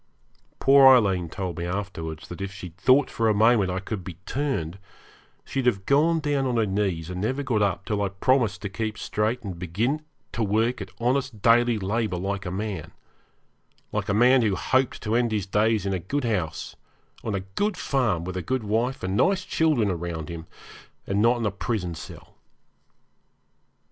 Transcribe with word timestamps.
Poor 0.57 0.87
Aileen 0.87 1.29
told 1.29 1.59
me 1.59 1.63
afterwards 1.67 2.27
that 2.29 2.41
if 2.41 2.51
she'd 2.51 2.75
thought 2.75 3.07
for 3.11 3.29
a 3.29 3.35
moment 3.35 3.69
I 3.69 3.79
could 3.79 4.03
be 4.03 4.15
turned 4.25 4.79
she'd 5.45 5.67
have 5.67 5.85
gone 5.85 6.19
down 6.19 6.47
on 6.47 6.57
her 6.57 6.65
knees 6.65 7.11
and 7.11 7.21
never 7.21 7.43
got 7.43 7.61
up 7.61 7.85
till 7.85 8.01
I 8.01 8.09
promised 8.09 8.63
to 8.63 8.67
keep 8.69 8.97
straight 8.97 9.43
and 9.43 9.59
begin 9.59 10.01
to 10.31 10.41
work 10.43 10.81
at 10.81 10.89
honest 10.99 11.43
daily 11.43 11.77
labour 11.77 12.17
like 12.17 12.47
a 12.47 12.51
man 12.51 12.93
like 13.91 14.09
a 14.09 14.13
man 14.15 14.41
who 14.41 14.55
hoped 14.55 15.03
to 15.03 15.13
end 15.13 15.31
his 15.31 15.45
days 15.45 15.85
in 15.85 15.93
a 15.93 15.99
good 15.99 16.23
house, 16.23 16.75
on 17.23 17.35
a 17.35 17.41
good 17.41 17.77
farm, 17.77 18.23
with 18.25 18.35
a 18.35 18.41
good 18.41 18.63
wife 18.63 19.03
and 19.03 19.15
nice 19.15 19.45
children 19.45 19.89
round 19.91 20.29
him, 20.29 20.47
and 21.05 21.21
not 21.21 21.37
in 21.37 21.45
a 21.45 21.51
prison 21.51 21.93
cell. 21.93 22.37